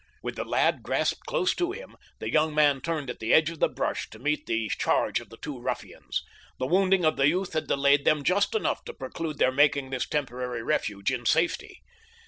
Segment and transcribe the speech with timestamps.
[0.23, 3.59] With the lad grasped close to him, the young man turned at the edge of
[3.59, 6.23] the brush to meet the charge of the two ruffians.
[6.57, 10.07] The wounding of the youth had delayed them just enough to preclude their making this
[10.09, 11.83] temporary refuge in safety.